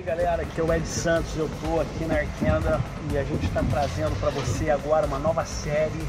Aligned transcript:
aí 0.00 0.02
galera, 0.02 0.42
aqui 0.42 0.60
é 0.60 0.64
o 0.64 0.72
Ed 0.72 0.86
Santos, 0.86 1.36
eu 1.36 1.48
tô 1.62 1.78
aqui 1.80 2.06
na 2.06 2.14
Arquenda 2.14 2.80
e 3.12 3.18
a 3.18 3.24
gente 3.24 3.44
está 3.44 3.62
trazendo 3.62 4.18
para 4.18 4.30
você 4.30 4.70
agora 4.70 5.06
uma 5.06 5.18
nova 5.18 5.44
série 5.44 6.00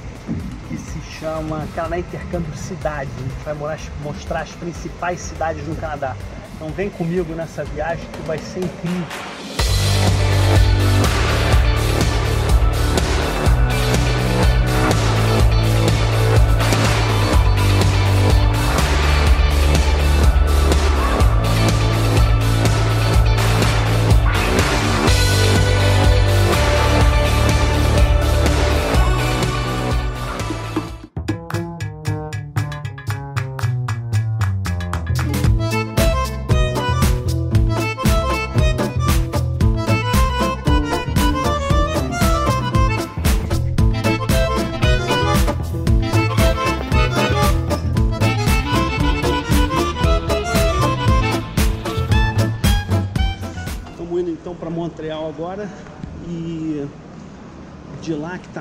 que 0.69 0.77
se 0.77 1.01
chama 1.19 1.67
Canadá 1.75 1.99
Intercâmbio 1.99 2.55
Cidades. 2.55 3.13
A 3.17 3.21
gente 3.21 3.43
vai 3.43 3.79
mostrar 4.01 4.41
as 4.41 4.51
principais 4.51 5.19
cidades 5.19 5.67
no 5.67 5.75
Canadá. 5.75 6.15
Então 6.55 6.69
vem 6.69 6.89
comigo 6.89 7.33
nessa 7.33 7.65
viagem 7.65 8.05
que 8.05 8.21
vai 8.21 8.37
ser 8.37 8.59
incrível. 8.59 9.40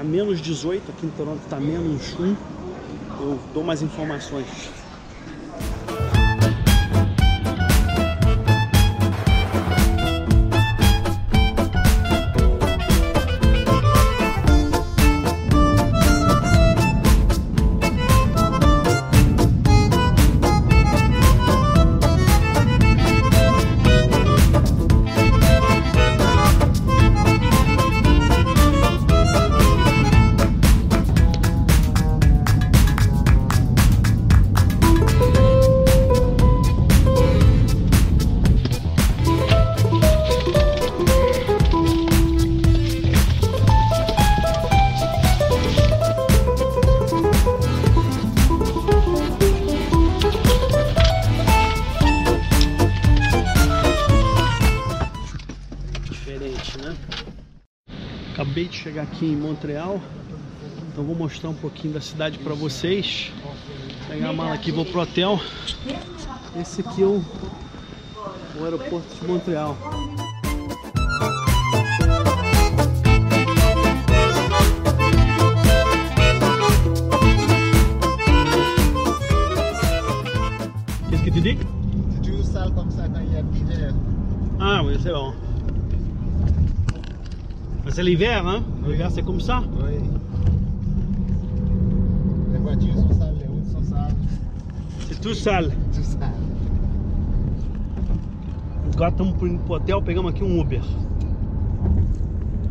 Está 0.00 0.04
menos 0.04 0.40
18, 0.40 0.90
aqui 0.90 1.06
em 1.06 1.10
Toronto 1.10 1.42
está 1.44 1.60
menos 1.60 2.18
1, 2.18 2.36
eu 3.20 3.38
dou 3.52 3.62
mais 3.62 3.82
informações. 3.82 4.79
Montreal, 59.50 60.00
então 60.92 61.02
vou 61.02 61.16
mostrar 61.16 61.50
um 61.50 61.54
pouquinho 61.54 61.92
da 61.92 62.00
cidade 62.00 62.38
para 62.38 62.54
vocês. 62.54 63.32
Pegar 64.08 64.28
a 64.28 64.32
mala 64.32 64.54
aqui, 64.54 64.70
vou 64.70 64.84
pro 64.84 65.00
hotel. 65.00 65.40
Esse 66.56 66.82
aqui 66.82 67.02
é 67.02 67.06
o, 67.06 67.20
o 68.60 68.64
aeroporto 68.64 69.08
de 69.20 69.26
Montreal. 69.26 69.76
Qu'est-ce 81.08 81.24
que 81.24 81.30
tu 81.32 81.40
dis? 81.40 81.58
C'est 82.12 82.22
toujours 82.22 82.44
sale 82.44 82.72
comme 82.72 82.90
ça 82.92 83.08
quand 83.08 83.20
il 83.20 83.32
y 83.32 83.36
a 83.36 83.42
l'hiver. 83.42 83.94
Ah 84.60 84.80
oui, 84.84 84.96
c'est 85.02 85.10
bon. 85.12 85.34
C'est 87.88 88.04
l'hiver, 88.04 88.46
hein 88.46 88.62
Comme 89.24 89.40
ça 89.40 89.62
Oui. 89.76 90.00
Les 92.52 92.58
voitures 92.58 92.94
sont 92.94 93.12
sales, 93.18 93.34
les 93.38 93.46
routes 93.46 93.66
sont 93.70 93.82
sales. 93.84 94.14
C'est 95.08 95.20
tout 95.20 95.34
sale. 95.34 95.72
Tout 95.94 96.02
sale. 96.02 96.32
Agora 98.92 99.10
estamos 99.10 99.34
indo 99.42 99.62
pro 99.64 99.74
hotel, 99.76 100.02
pegamos 100.02 100.32
aqui 100.32 100.42
um 100.42 100.60
Uber. 100.60 100.82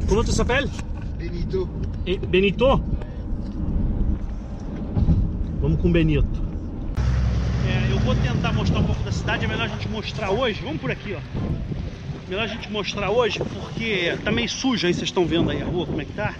Como 0.07 0.23
tu 0.23 0.31
s'appelle? 0.33 0.69
Benito. 1.17 1.67
E- 2.05 2.17
Benito? 2.17 2.81
Vamos 5.61 5.79
com 5.81 5.87
o 5.87 5.91
Benito. 5.91 6.27
É, 7.67 7.93
eu 7.93 7.99
vou 7.99 8.13
tentar 8.15 8.51
mostrar 8.53 8.79
um 8.79 8.83
pouco 8.83 9.01
da 9.03 9.11
cidade, 9.11 9.45
é 9.45 9.47
melhor 9.47 9.65
a 9.65 9.67
gente 9.69 9.87
mostrar 9.89 10.31
hoje. 10.31 10.61
Vamos 10.63 10.81
por 10.81 10.91
aqui, 10.91 11.15
ó. 11.15 11.19
Melhor 12.29 12.43
a 12.43 12.47
gente 12.47 12.71
mostrar 12.71 13.09
hoje 13.09 13.41
porque 13.51 14.15
tá 14.23 14.31
meio 14.31 14.47
sujo 14.47 14.85
aí, 14.85 14.93
vocês 14.93 15.09
estão 15.09 15.25
vendo 15.25 15.49
aí 15.49 15.63
a 15.63 15.65
rua 15.65 15.87
como 15.87 15.99
é 15.99 16.05
que 16.05 16.13
tá. 16.13 16.35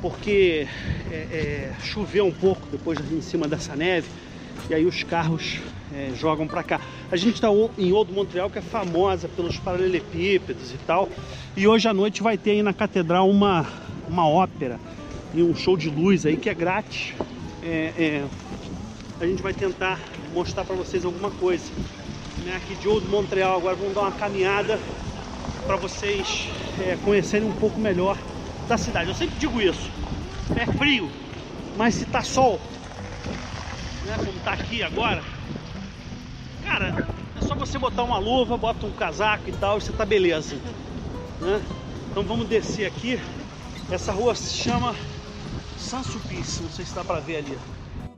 Porque 0.00 0.66
é, 1.10 1.14
é, 1.14 1.74
choveu 1.82 2.24
um 2.24 2.32
pouco 2.32 2.66
depois 2.70 2.98
em 3.12 3.20
cima 3.20 3.46
dessa 3.46 3.76
neve 3.76 4.08
e 4.70 4.72
aí 4.72 4.86
os 4.86 5.02
carros 5.02 5.60
é, 5.92 6.14
jogam 6.14 6.48
pra 6.48 6.62
cá. 6.62 6.80
A 7.12 7.16
gente 7.16 7.38
tá 7.38 7.50
o- 7.50 7.70
em 7.76 7.92
Old 7.92 8.14
Montreal 8.14 8.48
que 8.48 8.58
é 8.58 8.62
famosa 8.62 9.28
pelos 9.28 9.58
paralelepípedos 9.58 10.72
e 10.72 10.78
tal. 10.78 11.10
E 11.54 11.68
hoje 11.68 11.86
à 11.86 11.92
noite 11.92 12.22
vai 12.22 12.38
ter 12.38 12.52
aí 12.52 12.62
na 12.62 12.72
catedral 12.72 13.28
uma, 13.28 13.66
uma 14.08 14.26
ópera 14.26 14.80
e 15.34 15.42
um 15.42 15.54
show 15.54 15.76
de 15.76 15.90
luz 15.90 16.24
aí 16.24 16.38
que 16.38 16.48
é 16.48 16.54
grátis. 16.54 17.12
É, 17.62 17.92
é, 17.98 18.24
a 19.20 19.26
gente 19.26 19.42
vai 19.42 19.52
tentar 19.52 20.00
mostrar 20.32 20.64
pra 20.64 20.74
vocês 20.74 21.04
alguma 21.04 21.30
coisa 21.30 21.70
né, 22.44 22.56
aqui 22.56 22.74
de 22.74 22.86
Old 22.86 23.06
Montreal. 23.08 23.56
Agora 23.56 23.74
vamos 23.74 23.94
dar 23.94 24.02
uma 24.02 24.12
caminhada 24.12 24.78
para 25.66 25.76
vocês 25.76 26.48
é, 26.80 26.96
conhecerem 27.02 27.48
um 27.48 27.52
pouco 27.52 27.80
melhor 27.80 28.18
da 28.68 28.76
cidade. 28.76 29.08
Eu 29.08 29.14
sempre 29.14 29.36
digo 29.38 29.60
isso, 29.60 29.90
é 30.54 30.66
frio, 30.66 31.10
mas 31.76 31.94
se 31.94 32.04
tá 32.04 32.22
sol, 32.22 32.60
né, 34.04 34.16
como 34.18 34.38
tá 34.40 34.52
aqui 34.52 34.82
agora, 34.82 35.22
cara, 36.64 37.08
é 37.36 37.44
só 37.44 37.54
você 37.54 37.78
botar 37.78 38.02
uma 38.02 38.18
luva, 38.18 38.56
bota 38.56 38.86
um 38.86 38.92
casaco 38.92 39.48
e 39.48 39.52
tal, 39.52 39.78
e 39.78 39.80
você 39.80 39.92
tá 39.92 40.04
beleza. 40.04 40.56
Né? 41.40 41.62
Então 42.10 42.22
vamos 42.22 42.46
descer 42.46 42.86
aqui. 42.86 43.18
Essa 43.90 44.12
rua 44.12 44.34
se 44.34 44.54
chama 44.54 44.94
Sans 45.78 46.06
Sulpice, 46.06 46.62
não 46.62 46.70
sei 46.70 46.84
se 46.84 46.94
dá 46.94 47.04
para 47.04 47.20
ver 47.20 47.36
ali. 47.36 47.58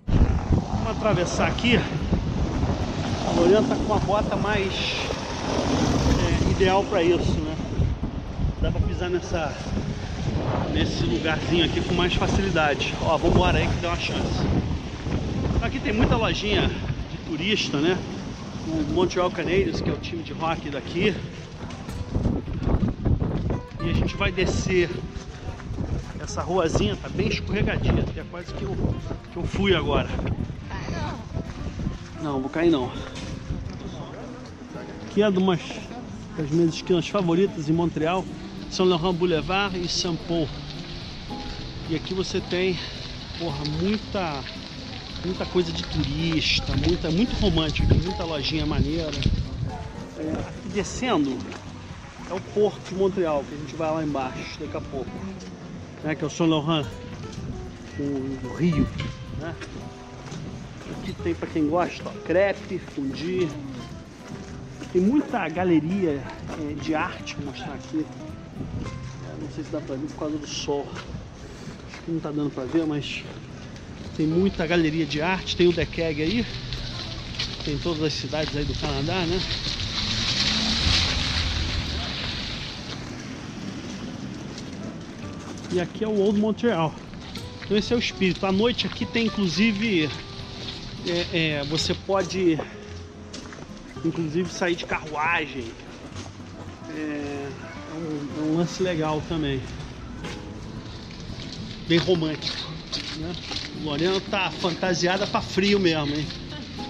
Vamos 0.06 0.91
atravessar 0.91 1.48
aqui. 1.48 1.78
O 3.28 3.41
Loriano 3.41 3.69
tá 3.69 3.76
com 3.76 3.82
uma 3.82 3.98
bota 3.98 4.37
mais 4.37 4.72
é, 6.20 6.50
ideal 6.50 6.84
para 6.84 7.03
isso, 7.03 7.38
né? 7.41 7.56
Dá 8.60 8.70
para 8.70 8.81
pisar 8.81 9.10
nessa 9.10 9.53
nesse 10.72 11.04
lugarzinho 11.04 11.65
aqui 11.65 11.81
com 11.81 11.94
mais 11.94 12.15
facilidade. 12.15 12.94
Ó, 13.03 13.16
vamos 13.16 13.36
embora 13.36 13.59
aí 13.59 13.66
que 13.66 13.81
dá 13.81 13.88
uma 13.88 13.98
chance. 13.98 14.42
Aqui 15.62 15.81
tem 15.81 15.92
muita 15.92 16.16
lojinha 16.16 16.69
de 16.69 17.16
turista, 17.26 17.78
né? 17.78 17.97
O 18.69 18.92
Montreal 18.92 19.31
Canadiens, 19.31 19.81
que 19.81 19.88
é 19.88 19.92
o 19.92 19.97
time 19.98 20.22
de 20.22 20.32
hockey 20.32 20.70
daqui. 20.70 21.15
E 23.83 23.91
a 23.91 23.92
gente 23.92 24.16
vai 24.16 24.30
descer 24.30 24.91
essa 26.21 26.42
ruazinha, 26.42 26.97
tá 26.97 27.09
bem 27.09 27.28
escorregadia, 27.28 28.01
até 28.01 28.22
quase 28.30 28.53
que 28.53 28.65
eu, 28.65 28.77
que 29.33 29.36
eu 29.36 29.45
fui 29.45 29.74
agora. 29.74 30.09
Não, 32.22 32.41
vou 32.41 32.51
cair 32.51 32.71
não. 32.71 32.91
Aqui 35.07 35.22
é 35.22 35.30
de 35.30 35.39
umas 35.39 35.60
das 36.36 36.51
minhas 36.51 36.74
esquinas 36.74 37.09
favoritas 37.09 37.68
em 37.68 37.72
Montreal, 37.72 38.24
São 38.71 38.86
Laurent 38.86 39.15
Boulevard 39.15 39.78
e 39.78 39.89
Saint 39.89 40.18
Paul. 40.28 40.48
E 41.89 41.97
aqui 41.97 42.13
você 42.13 42.41
tem, 42.41 42.78
porra, 43.39 43.65
muita 43.80 44.42
muita 45.24 45.45
coisa 45.47 45.72
de 45.72 45.83
turista, 45.84 46.72
muita, 46.86 47.10
muito 47.10 47.34
romântico, 47.41 47.89
muita 47.95 48.24
lojinha 48.24 48.66
maneira. 48.66 49.10
É, 50.18 50.33
aqui 50.48 50.68
descendo 50.68 51.36
é 52.30 52.34
o 52.34 52.41
Porto 52.41 52.89
de 52.89 52.95
Montreal, 52.95 53.45
que 53.48 53.54
a 53.54 53.59
gente 53.59 53.74
vai 53.74 53.91
lá 53.91 54.04
embaixo 54.04 54.59
daqui 54.60 54.77
a 54.77 54.80
pouco. 54.80 55.10
Né, 56.04 56.15
que 56.15 56.22
é 56.22 56.27
o 56.27 56.30
São 56.30 56.47
Laurent, 56.47 56.86
o, 57.98 58.47
o 58.47 58.54
Rio. 58.57 58.86
Né? 59.41 59.54
Tem 61.22 61.34
para 61.34 61.48
quem 61.48 61.68
gosta, 61.68 62.09
ó, 62.09 62.13
crepe, 62.24 62.78
fundi. 62.78 63.48
Tem 64.92 65.03
muita 65.03 65.48
galeria 65.48 66.22
é, 66.60 66.74
de 66.80 66.95
arte, 66.95 67.34
vou 67.36 67.47
mostrar 67.47 67.74
aqui. 67.74 68.04
É, 68.04 69.42
não 69.42 69.51
sei 69.51 69.65
se 69.65 69.71
dá 69.71 69.80
pra 69.80 69.97
ver 69.97 70.07
por 70.07 70.18
causa 70.18 70.39
do 70.39 70.47
sol. 70.47 70.86
Acho 70.92 72.03
que 72.03 72.10
não 72.10 72.21
tá 72.21 72.30
dando 72.30 72.51
pra 72.51 72.65
ver, 72.65 72.86
mas 72.86 73.22
tem 74.16 74.27
muita 74.27 74.66
galeria 74.66 75.04
de 75.04 75.21
arte. 75.21 75.57
Tem 75.57 75.68
o 75.68 75.72
The 75.72 75.84
Keg 75.84 76.22
aí. 76.22 76.47
Tem 77.65 77.77
todas 77.78 78.03
as 78.03 78.13
cidades 78.13 78.57
aí 78.57 78.65
do 78.65 78.74
Canadá, 78.74 79.27
né? 79.27 79.41
E 85.72 85.80
aqui 85.80 86.04
é 86.04 86.09
o 86.09 86.16
Old 86.16 86.39
Montreal. 86.39 86.95
Então 87.65 87.77
esse 87.77 87.92
é 87.92 87.97
o 87.97 87.98
espírito. 87.98 88.47
À 88.47 88.53
noite 88.53 88.86
aqui 88.86 89.04
tem 89.04 89.27
inclusive 89.27 90.09
é, 91.08 91.60
é, 91.60 91.64
você 91.64 91.94
pode 91.94 92.58
inclusive 94.04 94.50
sair 94.53 94.76
de 94.76 94.84
carruagem. 94.84 95.64
É, 96.91 96.92
é, 96.92 97.50
um, 97.94 98.28
é 98.38 98.42
um 98.42 98.56
lance 98.56 98.82
legal 98.82 99.22
também. 99.28 99.60
Bem 101.88 101.98
romântico. 101.98 102.56
Né? 103.16 103.32
Lorena 103.82 104.20
tá 104.20 104.50
fantasiada 104.50 105.26
para 105.26 105.41
frio 105.41 105.78
mesmo, 105.78 106.14
hein? 106.14 106.26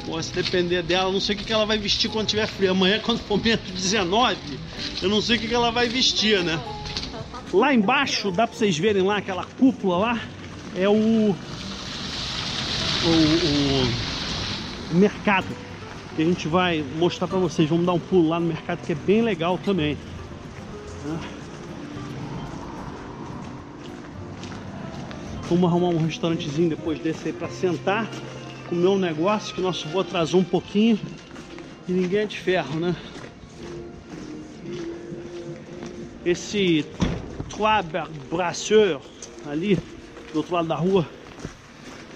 Pô, 0.05 0.21
depender 0.21 0.83
dela, 0.83 1.11
não 1.13 1.21
sei 1.21 1.35
o 1.35 1.39
que 1.39 1.53
ela 1.53 1.67
vai 1.67 1.79
vestir 1.79 2.11
quando 2.11 2.29
tiver 2.29 2.47
frio. 2.47 2.71
Amanhã, 2.71 3.01
quando 3.05 3.19
for 3.21 3.43
menos 3.43 3.71
19, 3.71 4.37
eu 5.03 5.09
não 5.09 5.21
sei 5.21 5.37
o 5.37 5.41
que 5.41 5.53
ela 5.53 5.71
vai 5.71 5.89
vestir, 5.89 6.43
né? 6.43 6.61
Lá 7.53 7.73
embaixo, 7.73 8.31
dá 8.31 8.47
para 8.47 8.57
vocês 8.57 8.77
verem 8.77 9.03
lá 9.03 9.19
aquela 9.19 9.45
cúpula 9.45 9.97
lá, 9.99 10.21
é 10.75 10.89
o, 10.89 10.93
o, 10.93 11.35
o 13.09 14.06
mercado 14.91 15.47
que 16.15 16.23
a 16.23 16.25
gente 16.25 16.49
vai 16.49 16.85
mostrar 16.97 17.29
para 17.29 17.39
vocês. 17.39 17.69
Vamos 17.69 17.85
dar 17.85 17.93
um 17.93 18.01
pulo 18.01 18.29
lá 18.29 18.41
no 18.41 18.47
mercado 18.47 18.85
que 18.85 18.93
é 18.93 18.95
bem 18.95 19.23
legal 19.23 19.59
também. 19.59 19.97
Vamos 25.49 25.65
arrumar 25.65 25.89
um 25.89 26.05
restaurantezinho 26.05 26.71
depois 26.71 26.99
desse 26.99 27.29
aí 27.29 27.33
para 27.33 27.49
sentar, 27.49 28.09
comer 28.69 28.89
um 28.89 28.99
negócio 28.99 29.55
que 29.55 29.61
o 29.61 29.63
nosso 29.63 29.87
voo 29.89 30.01
atrasou 30.01 30.41
um 30.41 30.45
pouquinho 30.45 30.99
e 31.89 31.93
ninguém 31.93 32.21
é 32.21 32.27
de 32.27 32.39
ferro, 32.39 32.81
né? 32.81 32.97
Esse 36.25 36.85
Trois 37.49 37.87
Brasseurs 38.29 39.01
ali 39.47 39.79
do 40.33 40.39
outro 40.39 40.55
lado 40.55 40.67
da 40.67 40.75
rua 40.75 41.07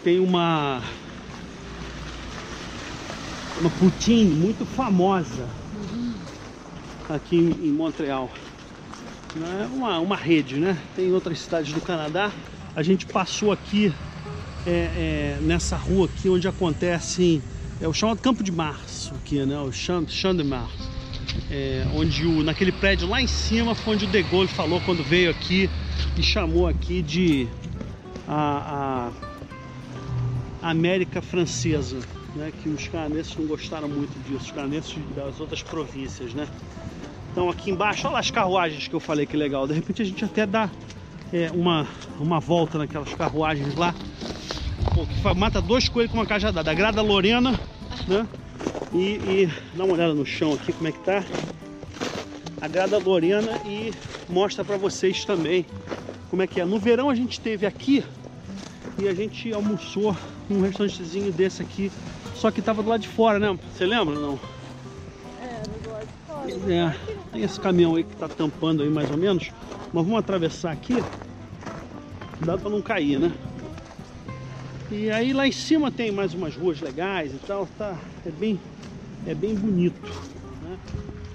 tem 0.03 0.19
uma 0.19 0.83
uma 3.61 3.71
poutine 3.71 4.31
muito 4.35 4.65
famosa 4.65 5.47
aqui 7.09 7.37
em 7.37 7.71
Montreal. 7.71 8.31
É 9.37 9.67
uma, 9.67 9.99
uma 9.99 10.17
rede, 10.17 10.57
né? 10.57 10.77
Tem 10.97 11.13
outras 11.13 11.41
cidades 11.41 11.73
do 11.73 11.81
Canadá. 11.81 12.33
A 12.75 12.83
gente 12.83 13.07
passou 13.07 13.53
aqui 13.53 13.93
é, 14.67 14.71
é, 14.71 15.39
nessa 15.43 15.77
rua 15.77 16.07
aqui 16.07 16.29
onde 16.29 16.49
acontece 16.49 17.43
é 17.81 17.87
o 17.87 17.93
chamado 17.93 18.21
Campo 18.21 18.43
de 18.43 18.51
Março 18.51 19.15
aqui, 19.15 19.45
né? 19.45 19.59
O 19.61 19.71
Champ, 19.73 20.09
Champ 20.09 20.37
de 20.37 20.45
Março. 20.45 20.91
É, 21.51 21.87
onde 21.95 22.27
o, 22.27 22.43
naquele 22.43 22.73
prédio 22.73 23.09
lá 23.09 23.21
em 23.21 23.27
cima 23.27 23.75
foi 23.75 23.95
onde 23.95 24.05
o 24.07 24.09
De 24.09 24.23
Gaulle 24.23 24.49
falou 24.49 24.81
quando 24.81 25.05
veio 25.05 25.31
aqui 25.31 25.69
e 26.17 26.23
chamou 26.23 26.67
aqui 26.67 27.03
de 27.03 27.47
a, 28.27 29.11
a 30.63 30.71
América 30.71 31.23
Francesa, 31.23 31.99
né? 32.35 32.53
Que 32.63 32.69
os 32.69 32.89
canadenses 32.89 33.37
não 33.37 33.47
gostaram 33.47 33.89
muito 33.89 34.19
disso, 34.29 34.47
os 34.47 34.51
canadenses 34.51 34.97
das 35.15 35.41
outras 35.41 35.63
províncias, 35.63 36.35
né? 36.35 36.49
Então 37.33 37.49
aqui 37.49 37.71
embaixo, 37.71 38.09
olha 38.09 38.19
as 38.19 38.31
carruagens 38.31 38.89
que 38.89 38.95
eu 38.95 39.01
falei 39.01 39.27
que 39.27 39.37
legal. 39.37 39.67
De 39.67 39.75
repente 39.75 40.03
a 40.03 40.05
gente 40.05 40.25
até 40.25 40.47
dá 40.47 40.71
é, 41.33 41.51
uma, 41.53 41.87
uma 42.19 42.41
volta 42.41 42.79
naquelas 42.79 43.15
carruagens 43.15 43.75
lá. 43.75 43.95
Pô, 44.95 45.07
que 45.07 45.39
mata 45.39 45.61
dois 45.61 45.89
coelhos 45.89 46.11
com 46.11 46.19
uma 46.19 46.27
cajadada. 46.27 46.71
Agrada 46.71 47.01
Lorena, 47.03 47.59
né? 48.09 48.27
E, 48.93 48.99
e, 48.99 49.51
dá 49.75 49.85
uma 49.85 49.95
olhada 49.95 50.15
no 50.15 50.27
chão 50.27 50.55
aqui 50.55 50.73
como 50.73 50.89
é 50.89 50.93
que 50.93 50.99
tá. 51.01 51.23
Agrada 52.61 52.99
Lorena 52.99 53.53
e 53.65 53.93
mostra 54.29 54.65
para 54.65 54.77
vocês 54.77 55.25
também 55.25 55.65
como 56.29 56.43
é 56.43 56.47
que 56.47 56.61
é. 56.61 56.65
No 56.65 56.79
verão 56.79 57.09
a 57.09 57.15
gente 57.15 57.41
teve 57.41 57.67
aqui 57.67 58.05
e 58.99 59.09
a 59.09 59.15
gente 59.15 59.53
almoçou 59.53 60.17
em 60.51 60.57
um 60.57 60.63
restaurantezinho 60.63 61.33
desse 61.33 61.63
aqui, 61.63 61.93
só 62.41 62.51
que 62.51 62.63
tava 62.63 62.83
do 62.83 62.89
lado 62.89 63.03
de 63.03 63.09
fora, 63.09 63.39
né? 63.39 63.59
Você 63.71 63.85
lembra 63.85 64.15
não? 64.15 64.41
É, 65.43 65.61
do 65.61 65.91
lado 65.91 66.07
de 66.07 66.57
fora. 66.57 66.73
É, 66.73 66.97
tem 67.31 67.43
esse 67.43 67.61
caminhão 67.61 67.97
aí 67.97 68.03
que 68.03 68.17
tá 68.17 68.29
tampando 68.31 68.83
aí 68.83 68.89
mais 68.89 69.11
ou 69.11 69.19
menos, 69.19 69.53
mas 69.93 70.05
vamos 70.05 70.19
atravessar 70.19 70.73
aqui. 70.73 71.05
Dá 72.41 72.57
para 72.57 72.71
não 72.71 72.81
cair, 72.81 73.21
né? 73.21 73.31
E 74.91 75.11
aí 75.11 75.35
lá 75.35 75.47
em 75.47 75.53
cima 75.53 75.91
tem 75.93 76.11
mais 76.11 76.33
umas 76.33 76.57
ruas 76.57 76.81
legais 76.81 77.31
e 77.35 77.39
tal, 77.47 77.69
tá, 77.77 77.95
é 78.25 78.31
bem, 78.31 78.59
é 79.27 79.35
bem 79.35 79.55
bonito. 79.55 80.01
Né? 80.63 80.79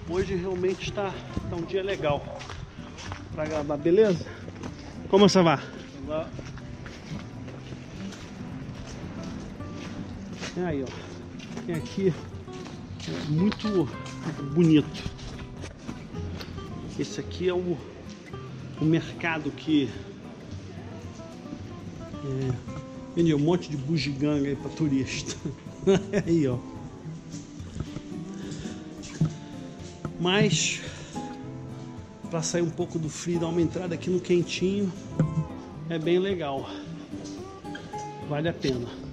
Hoje 0.10 0.36
realmente 0.36 0.90
está 0.90 1.14
tá 1.52 1.56
um 1.56 1.62
dia 1.62 1.84
legal 1.84 2.26
para 3.36 3.46
gravar, 3.46 3.78
beleza? 3.78 4.26
Como 5.08 5.30
você 5.30 5.44
vai? 5.44 5.60
É 10.58 10.66
aí, 10.66 10.84
ó. 10.84 11.62
Tem 11.66 11.76
aqui 11.76 12.14
é 13.08 13.30
muito 13.30 13.88
bonito. 14.54 15.04
Esse 16.98 17.20
aqui 17.20 17.50
é 17.50 17.54
o, 17.54 17.78
o 18.82 18.86
mercado 18.86 19.52
que 19.52 19.90
é, 23.18 23.36
um 23.36 23.40
monte 23.40 23.70
de 23.70 23.78
bugiganga 23.78 24.48
aí 24.48 24.56
para 24.56 24.72
turista. 24.72 25.36
aí, 26.26 26.48
ó. 26.48 26.58
Mas 30.20 30.82
para 32.32 32.42
sair 32.42 32.64
um 32.64 32.70
pouco 32.70 32.98
do 32.98 33.10
frio, 33.10 33.40
dar 33.40 33.48
uma 33.48 33.62
entrada 33.62 33.94
aqui 33.94 34.10
no 34.10 34.20
quentinho, 34.20 34.92
é 35.90 36.00
bem 36.00 36.18
legal. 36.18 36.68
Vale 38.28 38.50
a 38.50 38.54
pena. 38.54 39.05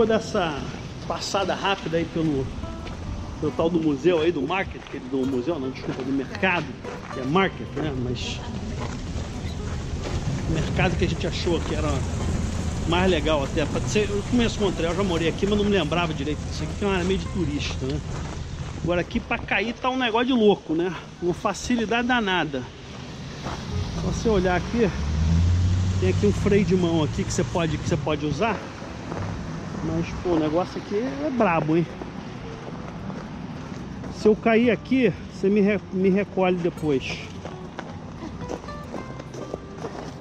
Depois 0.00 0.22
dessa 0.22 0.58
passada 1.06 1.54
rápida 1.54 1.98
aí 1.98 2.06
pelo, 2.06 2.46
pelo 3.38 3.52
tal 3.52 3.68
do 3.68 3.78
museu 3.78 4.22
aí, 4.22 4.32
do 4.32 4.40
market, 4.40 4.80
do 5.10 5.26
museu, 5.26 5.58
não, 5.58 5.68
desculpa, 5.68 6.02
do 6.02 6.10
mercado, 6.10 6.64
que 7.12 7.20
é 7.20 7.24
market, 7.24 7.66
né? 7.76 7.92
Mas 8.02 8.40
mercado 10.48 10.96
que 10.96 11.04
a 11.04 11.06
gente 11.08 11.26
achou 11.26 11.60
que 11.60 11.74
era 11.74 11.92
mais 12.88 13.10
legal 13.10 13.44
até. 13.44 13.60
Eu 13.60 14.22
conheço 14.30 14.58
Montreal, 14.62 14.94
já 14.94 15.02
morei 15.02 15.28
aqui, 15.28 15.46
mas 15.46 15.58
não 15.58 15.66
me 15.66 15.70
lembrava 15.70 16.14
direito. 16.14 16.40
Isso 16.50 16.62
aqui 16.62 16.82
é 16.82 16.86
uma 16.86 16.94
área 16.94 17.04
meio 17.04 17.18
de 17.18 17.26
turista, 17.26 17.84
né? 17.84 18.00
Agora 18.82 19.02
aqui 19.02 19.20
para 19.20 19.36
cair 19.36 19.74
tá 19.74 19.90
um 19.90 19.98
negócio 19.98 20.28
de 20.28 20.32
louco, 20.32 20.72
né? 20.72 20.90
Uma 21.20 21.34
facilidade 21.34 22.08
danada. 22.08 22.62
Se 23.94 24.00
você 24.00 24.28
olhar 24.30 24.56
aqui, 24.56 24.90
tem 26.00 26.08
aqui 26.08 26.26
um 26.26 26.32
freio 26.32 26.64
de 26.64 26.74
mão 26.74 27.04
aqui 27.04 27.22
que 27.22 27.30
você 27.30 27.44
pode, 27.44 27.76
que 27.76 27.86
você 27.86 27.98
pode 27.98 28.24
usar. 28.24 28.56
Mas, 29.84 30.06
pô, 30.22 30.30
o 30.30 30.38
negócio 30.38 30.80
aqui 30.80 30.96
é 30.96 31.30
brabo, 31.30 31.76
hein? 31.76 31.86
Se 34.14 34.28
eu 34.28 34.36
cair 34.36 34.70
aqui, 34.70 35.12
você 35.32 35.48
me, 35.48 35.60
re, 35.60 35.80
me 35.92 36.10
recolhe 36.10 36.56
depois. 36.56 37.18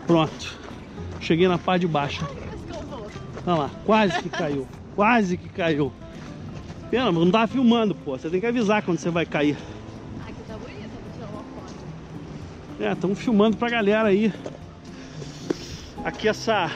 Pronto. 0.08 0.58
Cheguei 1.20 1.48
na 1.48 1.58
parte 1.58 1.82
de 1.82 1.88
baixo. 1.88 2.26
Olha 3.46 3.56
lá, 3.56 3.72
quase 3.86 4.22
que 4.22 4.30
caiu. 4.30 4.66
Quase 4.96 5.38
que 5.38 5.50
caiu. 5.50 5.92
Pena, 6.90 7.12
mas 7.12 7.24
não 7.24 7.32
tava 7.32 7.48
filmando, 7.48 7.94
pô. 7.94 8.18
Você 8.18 8.30
tem 8.30 8.40
que 8.40 8.46
avisar 8.46 8.82
quando 8.82 8.98
você 8.98 9.10
vai 9.10 9.26
cair. 9.26 9.58
Aqui 10.22 10.34
tá 10.48 10.56
bonito, 10.56 10.90
vou 10.90 11.14
tirar 11.14 11.28
uma 11.28 11.44
foto. 11.44 11.76
É, 12.80 12.92
estamos 12.94 13.20
filmando 13.20 13.58
pra 13.58 13.70
galera 13.70 14.08
aí. 14.08 14.34
Aqui 16.06 16.30
essa 16.30 16.72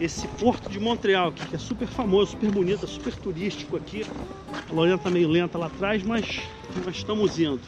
esse 0.00 0.26
porto 0.26 0.70
de 0.70 0.80
Montreal 0.80 1.30
que 1.30 1.54
é 1.54 1.58
super 1.58 1.86
famoso, 1.86 2.32
super 2.32 2.50
bonito, 2.50 2.86
super 2.86 3.14
turístico 3.14 3.76
aqui. 3.76 4.06
A 4.68 4.72
Lorena 4.72 4.96
tá 4.96 5.10
meio 5.10 5.28
lenta 5.28 5.58
lá 5.58 5.66
atrás, 5.66 6.02
mas 6.02 6.40
nós 6.84 6.96
estamos 6.96 7.38
indo. 7.38 7.60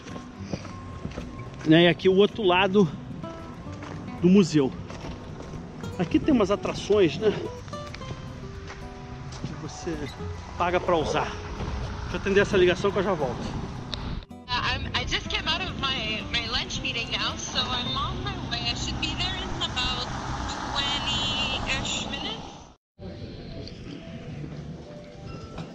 Né, 1.66 1.84
e 1.84 1.88
aqui 1.88 2.08
o 2.08 2.16
outro 2.16 2.42
lado 2.42 2.88
do 4.20 4.28
museu. 4.28 4.72
Aqui 5.98 6.18
tem 6.18 6.34
umas 6.34 6.50
atrações, 6.50 7.18
né? 7.18 7.32
Que 9.46 9.52
você 9.60 9.94
paga 10.56 10.80
para 10.80 10.96
usar. 10.96 11.30
Deixa 12.02 12.16
eu 12.16 12.20
atender 12.20 12.40
essa 12.40 12.56
ligação 12.56 12.90
que 12.90 12.98
eu 12.98 13.02
já 13.02 13.12
volto. 13.12 13.62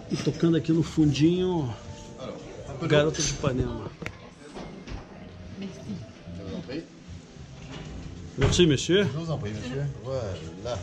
20-ish 0.08 0.10
minutes. 0.10 0.24
tocando 0.24 0.56
aqui 0.56 0.72
no 0.72 0.82
fundinho 0.82 1.74
Garota 2.86 3.20
de 3.20 3.30
Ipanema. 3.30 3.90
Prie, 8.36 8.66
monsieur. 8.66 9.06
Voilà. 10.02 10.78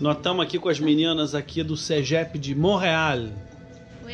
Nós 0.00 0.16
estamos 0.16 0.44
aqui 0.44 0.58
com 0.58 0.68
as 0.68 0.80
meninas 0.80 1.34
aqui 1.34 1.62
do 1.62 1.76
CEGEP 1.76 2.38
de 2.38 2.54
Montreal. 2.54 3.28
Oui. 4.04 4.12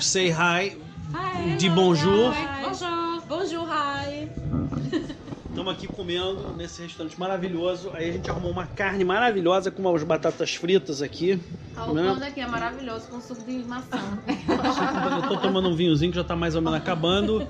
Say 0.00 0.30
hi, 0.30 0.76
de 1.58 1.68
bonjour. 1.68 2.32
Bonjour. 2.32 2.51
Estamos 5.62 5.78
aqui 5.78 5.86
comendo 5.86 6.56
nesse 6.56 6.82
restaurante 6.82 7.20
maravilhoso. 7.20 7.92
Aí 7.94 8.10
a 8.10 8.12
gente 8.14 8.28
arrumou 8.28 8.50
uma 8.50 8.66
carne 8.66 9.04
maravilhosa 9.04 9.70
com 9.70 9.80
umas 9.80 10.02
batatas 10.02 10.56
fritas 10.56 11.00
aqui. 11.00 11.40
O 11.86 11.92
Né? 11.92 12.02
pão 12.02 12.18
daqui 12.18 12.40
é 12.40 12.48
maravilhoso 12.48 13.06
com 13.06 13.20
suco 13.20 13.44
de 13.44 13.58
maçã. 13.62 14.00
Eu 15.22 15.28
tô 15.28 15.36
tomando 15.36 15.68
um 15.68 15.76
vinhozinho 15.76 16.10
que 16.10 16.16
já 16.16 16.24
tá 16.24 16.34
mais 16.34 16.56
ou 16.56 16.62
menos 16.62 16.76
acabando. 16.76 17.46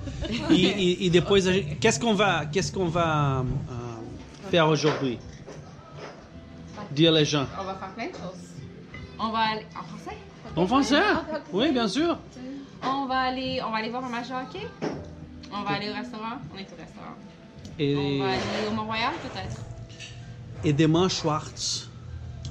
E, 0.51 0.55
e, 0.55 1.07
e 1.07 1.09
depois 1.09 1.47
a 1.47 1.55
gente. 1.55 1.77
Qu'est-ce 1.77 1.99
qu'on 1.99 2.15
va, 2.15 2.45
qu'est-ce 2.45 2.71
qu'on 2.71 2.87
va 2.91 3.47
euh, 3.47 4.51
faire 4.51 4.69
aujourd'hui? 4.69 5.19
Dia 6.91 7.11
les 7.11 7.25
gens. 7.25 7.47
On 7.59 7.65
va 7.65 7.77
faire 7.77 7.95
plein 7.95 8.09
de 8.09 8.13
choses. 8.13 8.45
On 9.19 9.31
va 9.31 9.39
aller 9.39 9.67
en 9.75 9.85
français. 9.85 10.19
En 10.55 10.67
français? 10.67 11.03
Oui, 11.51 11.73
bien 11.73 11.89
sûr. 11.89 12.19
On 12.83 13.07
va 13.07 13.21
aller, 13.21 13.63
on 13.67 13.71
va 13.71 13.79
aller 13.79 13.89
voir 13.89 14.05
un 14.05 14.11
de 14.11 14.49
hockey. 14.49 14.69
On 15.51 15.63
va 15.63 15.71
aller 15.77 15.89
au 15.89 15.95
restaurant. 15.95 16.37
On 16.55 16.59
est 16.59 16.71
au 16.71 16.77
restaurant. 16.77 17.17
Et, 17.79 17.97
On 17.97 18.19
va 18.25 18.31
aller 18.33 18.69
au 18.69 18.73
Mont-Royal 18.73 19.13
peut-être. 19.23 19.57
et 20.65 20.73
demain, 20.73 21.09
Schwartz. 21.09 21.89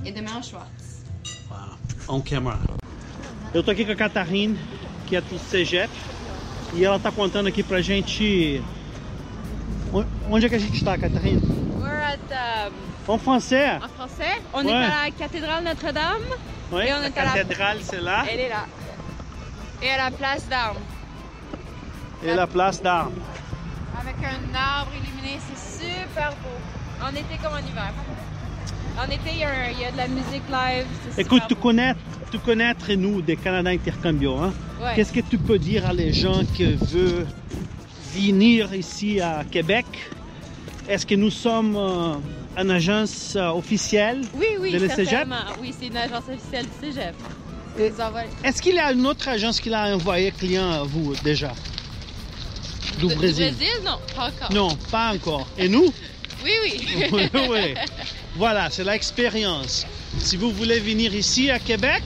Et 0.05 0.11
demain 0.11 0.39
au 0.39 0.43
Schwartz. 0.43 1.03
Wow. 1.49 1.57
On 2.07 2.21
camera. 2.21 2.59
Eu 3.53 3.61
tô 3.63 3.71
aqui 3.71 3.85
com 3.85 3.91
a 3.91 3.95
Catarine, 3.95 4.57
que 5.07 5.15
é 5.15 5.21
do 5.21 5.37
CEGEP, 5.37 5.89
e 6.73 6.83
ela 6.83 6.99
tá 6.99 7.11
contando 7.11 7.47
aqui 7.47 7.61
pra 7.63 7.81
gente. 7.81 8.61
On- 9.93 10.05
Onde 10.29 10.45
é 10.45 10.49
que 10.49 10.55
a 10.55 10.59
gente 10.59 10.83
tá, 10.83 10.97
Catarine? 10.97 11.41
We're 11.77 12.01
at, 12.03 12.69
um, 12.69 13.13
En 13.13 13.17
français. 13.19 13.77
en 13.83 13.89
français, 13.89 14.41
on 14.53 14.65
Ouais. 14.65 14.71
est 14.71 14.75
à 14.85 15.03
la 15.05 15.11
cathédrale 15.11 15.63
Notre-Dame. 15.63 16.23
Oui, 16.71 16.83
Et 16.85 16.93
on 16.93 16.99
la 17.01 17.07
est 17.07 17.17
à 17.17 17.25
la- 17.25 17.31
cathédrale, 17.33 17.77
c'est 17.83 17.99
là. 18.01 18.25
Elle 18.29 18.39
est 18.39 18.49
là. 18.49 18.65
Et 19.83 19.89
à 19.89 19.97
la 19.97 20.11
place 20.11 20.47
d'Armes. 20.47 20.77
Et 22.23 22.33
la 22.33 22.47
place 22.47 22.81
d'armes. 22.81 23.13
Un 24.23 24.55
arbre 24.55 24.91
illuminé, 24.95 25.39
c'est 25.39 25.83
super 25.83 26.31
beau. 26.43 27.03
En 27.05 27.09
été 27.09 27.37
comme 27.41 27.53
en 27.53 27.57
hiver. 27.57 27.91
En 28.99 29.05
été, 29.05 29.31
il 29.33 29.39
y, 29.39 29.43
a 29.43 29.49
un- 29.49 29.69
il 29.71 29.79
y 29.79 29.85
a 29.85 29.91
de 29.91 29.97
la 29.97 30.07
musique 30.07 30.43
live. 30.49 30.85
Écoute, 31.17 31.39
super 31.39 31.47
tu 31.47 31.55
beau. 31.55 31.61
connais, 31.61 31.93
tu 32.31 32.39
connais 32.39 32.69
entre 32.69 32.93
nous 32.93 33.21
des 33.21 33.35
Canada 33.35 33.69
Intercambio, 33.71 34.37
hein? 34.37 34.53
Ouais. 34.81 34.93
Qu'est-ce 34.95 35.11
que 35.13 35.21
tu 35.21 35.37
peux 35.37 35.57
dire 35.57 35.85
à 35.87 35.93
les 35.93 36.13
gens 36.13 36.43
qui 36.53 36.65
veulent 36.75 37.25
venir 38.13 38.73
ici 38.75 39.19
à 39.21 39.43
Québec? 39.49 39.85
Est-ce 40.87 41.05
que 41.05 41.15
nous 41.15 41.31
sommes 41.31 41.75
euh, 41.75 42.15
une 42.61 42.71
agence 42.71 43.35
euh, 43.35 43.49
officielle? 43.49 44.21
Oui, 44.35 44.45
oui, 44.59 44.71
de 44.73 44.77
le 44.79 44.89
cégep? 44.89 45.27
Oui, 45.61 45.73
c'est 45.79 45.87
une 45.87 45.97
agence 45.97 46.23
officielle 46.29 46.65
du 46.65 46.87
cégep. 46.87 47.15
Est-ce 48.43 48.61
qu'il 48.61 48.75
y 48.75 48.79
a 48.79 48.91
une 48.91 49.05
autre 49.07 49.29
agence 49.29 49.59
qui 49.59 49.73
a 49.73 49.95
envoyé 49.95 50.31
client 50.31 50.69
à 50.69 50.83
vous 50.83 51.15
déjà? 51.23 51.53
Du 53.01 53.07
Du 53.07 53.15
Brésil? 53.15 53.53
Brésil, 53.55 53.73
non, 53.83 53.97
pas 54.15 54.27
encore. 54.27 54.51
Non, 54.53 54.75
pas 54.91 55.13
encore. 55.13 55.47
Et 55.57 55.67
nous? 55.69 55.91
Oui, 56.43 56.51
oui. 56.63 57.27
Voilà, 58.35 58.69
c'est 58.71 58.83
l'expérience. 58.83 59.85
Si 60.19 60.37
vous 60.37 60.51
voulez 60.51 60.79
venir 60.79 61.13
ici 61.13 61.51
à 61.51 61.59
Québec, 61.59 62.01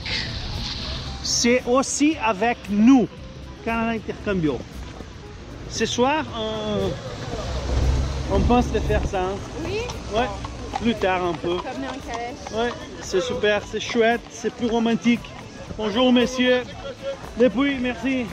c'est 1.22 1.62
aussi 1.66 2.16
avec 2.22 2.58
nous, 2.68 3.08
Canada 3.64 3.92
Intercambio. 3.92 4.58
Ce 5.70 5.86
soir, 5.86 6.24
on, 6.36 8.34
on 8.36 8.40
pense 8.40 8.70
de 8.72 8.78
faire 8.80 9.00
ça. 9.10 9.22
hein? 9.22 9.36
oui. 9.64 9.78
Ouais, 10.14 10.26
plus 10.82 10.94
tard 10.96 11.24
un 11.24 11.32
peu. 11.32 11.54
Ouais, 12.54 12.70
c'est 13.00 13.22
super, 13.22 13.62
c'est 13.70 13.80
chouette, 13.80 14.20
c'est 14.30 14.52
plus 14.52 14.68
romantique. 14.68 15.20
Bonjour 15.78 16.12
messieurs. 16.12 16.62
Depuis, 17.38 17.76
merci. 17.80 18.26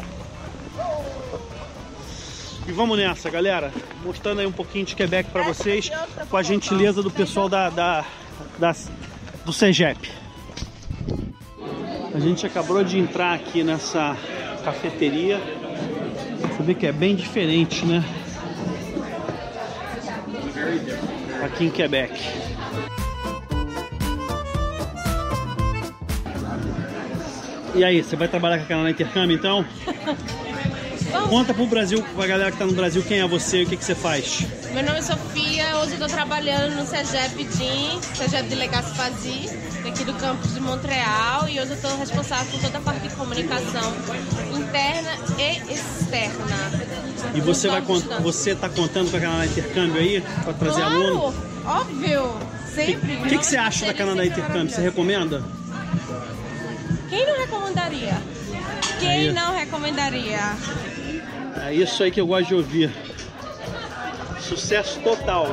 E 2.68 2.72
vamos 2.72 2.98
nessa, 2.98 3.30
galera. 3.30 3.72
Mostrando 4.04 4.40
aí 4.40 4.46
um 4.48 4.52
pouquinho 4.52 4.86
de 4.86 4.96
Quebec 4.96 5.30
para 5.32 5.44
vocês, 5.44 5.92
com 6.30 6.38
a 6.38 6.44
gentileza 6.44 7.02
do 7.04 7.12
pessoal 7.12 7.50
da, 7.50 7.70
da, 7.70 8.06
das- 8.58 8.90
do 9.46 9.52
CEGEP. 9.52 10.10
A 12.14 12.20
gente 12.20 12.46
acabou 12.46 12.84
de 12.84 12.98
entrar 13.00 13.34
aqui 13.34 13.64
nessa 13.64 14.16
cafeteria. 14.64 15.40
Você 16.42 16.64
vê 16.64 16.74
que 16.74 16.86
é 16.86 16.92
bem 16.92 17.16
diferente, 17.16 17.86
né? 17.86 18.04
Aqui 21.44 21.66
em 21.66 21.70
Quebec. 21.70 22.14
E 27.76 27.84
aí, 27.84 28.04
você 28.04 28.16
vai 28.16 28.28
trabalhar 28.28 28.58
com 28.60 28.64
a 28.66 28.68
Canadá 28.68 28.90
Intercâmbio 28.92 29.36
então? 29.36 29.66
Conta 31.30 31.54
pro 31.54 31.66
Brasil, 31.68 32.04
pra 32.16 32.28
galera 32.28 32.52
que 32.52 32.58
tá 32.58 32.66
no 32.66 32.74
Brasil, 32.74 33.04
quem 33.04 33.20
é 33.20 33.28
você 33.28 33.62
e 33.62 33.64
o 33.64 33.68
que, 33.68 33.78
que 33.78 33.84
você 33.86 33.96
faz. 33.96 34.46
Meu 34.74 34.84
nome 34.84 35.00
é 35.00 35.02
Sofia, 35.02 35.78
hoje 35.78 35.92
eu 35.92 35.94
estou 35.94 36.08
trabalhando 36.08 36.76
no 36.76 36.86
CEGEP 36.86 37.44
DIN, 37.44 38.00
CEGEP 38.16 38.50
de 38.50 38.56
Legacy 38.56 38.96
Fazi, 38.96 39.50
aqui 39.88 40.04
do 40.04 40.14
campus 40.16 40.54
de 40.54 40.60
Montreal, 40.60 41.48
e 41.48 41.60
hoje 41.60 41.72
eu 41.72 41.76
estou 41.76 41.98
responsável 41.98 42.52
por 42.52 42.62
toda 42.62 42.78
a 42.78 42.82
parte 42.82 43.08
de 43.08 43.16
comunicação 43.16 43.94
interna 44.56 45.12
e 45.38 45.74
externa. 45.74 46.72
E 47.36 47.42
você 47.42 47.68
vai 47.70 47.82
você 47.82 48.56
tá 48.56 48.70
contando 48.70 49.12
com 49.12 49.18
a 49.18 49.20
Canadá 49.20 49.46
Intercâmbio 49.46 50.02
aí 50.02 50.22
pra 50.44 50.54
trazer 50.54 50.82
Claro, 50.82 50.96
aluno? 50.96 51.36
óbvio, 51.66 52.38
sempre. 52.74 53.16
O 53.18 53.24
que, 53.24 53.38
que 53.38 53.46
você 53.46 53.58
acha 53.58 53.86
da 53.86 53.94
Canadá 53.94 54.26
Intercâmbio? 54.26 54.70
Você 54.74 54.82
recomenda? 54.82 55.44
Quem 57.10 57.26
não 57.26 57.38
recomendaria? 57.38 58.18
Quem 59.00 59.10
Aí. 59.10 59.32
não 59.32 59.54
recomendaria? 59.54 60.40
É 61.62 61.74
isso 61.74 62.04
aí 62.04 62.12
que 62.12 62.20
eu 62.20 62.28
gosto 62.28 62.48
de 62.48 62.56
ouvir. 62.56 62.92
Sucesso 64.40 65.00
total. 65.02 65.48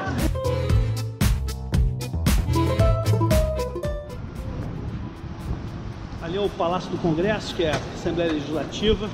Ali 6.23 6.37
é 6.37 6.41
o 6.41 6.49
Palácio 6.51 6.91
do 6.91 6.99
Congresso, 6.99 7.55
que 7.55 7.65
é 7.65 7.73
a 7.73 7.81
Assembleia 7.95 8.33
Legislativa. 8.33 9.09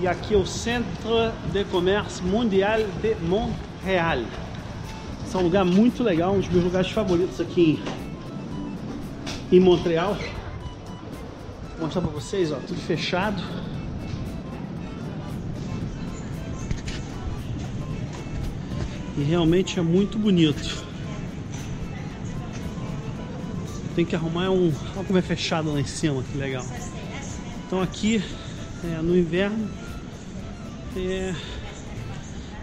E 0.00 0.06
aqui 0.06 0.34
é 0.34 0.36
o 0.36 0.46
Centre 0.46 1.32
de 1.52 1.64
Comércio 1.64 2.24
Mundial 2.24 2.78
de 3.02 3.14
Montreal. 3.26 4.18
Esse 5.26 5.36
é 5.36 5.38
um 5.38 5.42
lugar 5.42 5.64
muito 5.64 6.02
legal, 6.02 6.32
um 6.34 6.40
dos 6.40 6.48
meus 6.48 6.64
lugares 6.64 6.90
favoritos 6.90 7.40
aqui 7.40 7.82
em, 9.50 9.56
em 9.56 9.60
Montreal. 9.60 10.16
Vou 11.76 11.86
mostrar 11.86 12.00
pra 12.00 12.10
vocês, 12.10 12.50
ó, 12.50 12.56
tudo 12.56 12.80
fechado. 12.80 13.42
E 19.18 19.24
realmente 19.24 19.80
é 19.80 19.82
muito 19.82 20.16
bonito. 20.16 20.86
Tem 23.96 24.04
que 24.04 24.14
arrumar 24.14 24.50
um. 24.50 24.72
Olha 24.94 25.04
como 25.04 25.18
é 25.18 25.22
fechado 25.22 25.72
lá 25.72 25.80
em 25.80 25.84
cima, 25.84 26.22
que 26.22 26.38
legal. 26.38 26.64
Então 27.66 27.82
aqui 27.82 28.22
é, 28.84 29.02
no 29.02 29.18
inverno. 29.18 29.68
É, 30.96 31.34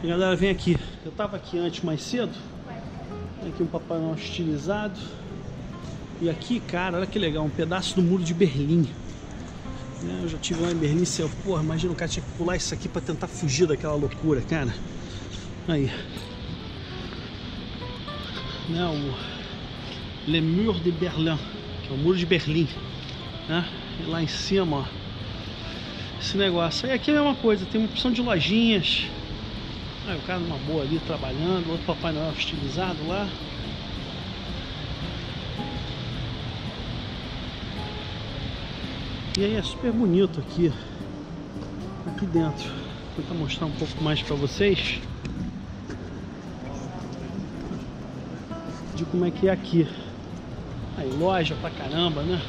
a 0.01 0.07
galera 0.07 0.35
vem 0.37 0.49
aqui. 0.49 0.77
Eu 1.05 1.11
tava 1.11 1.35
aqui 1.35 1.57
antes 1.57 1.83
mais 1.83 2.01
cedo. 2.01 2.31
Aqui 3.45 3.61
um 3.61 3.67
Papai 3.67 3.99
estilizado. 4.15 4.97
E 6.21 6.29
aqui, 6.29 6.61
cara, 6.61 6.97
olha 6.97 7.05
que 7.05 7.19
legal, 7.19 7.43
um 7.43 7.49
pedaço 7.49 7.95
do 7.95 8.01
muro 8.01 8.23
de 8.23 8.33
Berlim. 8.33 8.87
Né, 10.01 10.21
Eu 10.23 10.29
já 10.29 10.37
tive 10.37 10.61
lá 10.61 10.71
em 10.71 10.75
Berlim, 10.75 11.03
e 11.03 11.21
eu, 11.21 11.29
porra, 11.43 11.61
imagina 11.61 11.91
o 11.91 11.95
cara 11.95 12.09
tinha 12.09 12.23
que 12.23 12.31
pular 12.37 12.55
isso 12.55 12.73
aqui 12.73 12.87
pra 12.87 13.01
tentar 13.01 13.27
fugir 13.27 13.67
daquela 13.67 13.95
loucura, 13.95 14.39
cara. 14.41 14.73
Aí. 15.67 15.91
Né, 18.67 18.83
o 18.83 20.29
Le 20.29 20.41
Mur 20.41 20.79
de 20.79 20.91
Berlin, 20.91 21.37
que 21.83 21.91
é 21.91 21.95
o 21.95 21.97
muro 21.97 22.17
de 22.17 22.25
Berlim. 22.25 22.67
Né? 23.47 23.63
E 23.99 24.09
lá 24.09 24.23
em 24.23 24.27
cima, 24.27 24.77
ó, 24.77 24.85
esse 26.19 26.35
negócio. 26.35 26.87
E 26.87 26.91
aqui 26.91 27.11
é 27.11 27.17
a 27.17 27.21
mesma 27.21 27.35
coisa, 27.35 27.65
tem 27.65 27.79
uma 27.79 27.87
opção 27.87 28.11
de 28.11 28.21
lojinhas. 28.21 29.05
Aí 30.07 30.17
o 30.17 30.21
cara 30.21 30.39
numa 30.39 30.57
boa 30.57 30.83
ali 30.83 30.99
trabalhando, 30.99 31.69
outro 31.69 31.85
Papai 31.85 32.11
Noel 32.11 32.33
estilizado 32.37 32.97
lá. 33.07 33.27
E 39.37 39.43
aí 39.43 39.55
é 39.55 39.61
super 39.61 39.91
bonito 39.91 40.39
aqui, 40.39 40.71
aqui 42.07 42.25
dentro. 42.25 42.69
Vou 43.15 43.23
tentar 43.23 43.33
mostrar 43.35 43.65
um 43.67 43.71
pouco 43.71 44.03
mais 44.03 44.21
para 44.21 44.35
vocês. 44.35 44.99
De 48.95 49.03
como 49.05 49.25
é 49.25 49.31
que 49.31 49.47
é 49.47 49.51
aqui. 49.51 49.87
Aí, 50.97 51.09
loja 51.09 51.55
pra 51.55 51.69
caramba, 51.69 52.21
né? 52.23 52.41